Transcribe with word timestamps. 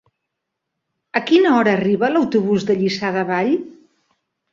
A 1.19 1.21
quina 1.31 1.51
hora 1.57 1.75
arriba 1.79 2.09
l'autobús 2.13 2.65
de 2.71 2.77
Lliçà 2.79 3.13
de 3.19 3.25
Vall? 3.29 3.53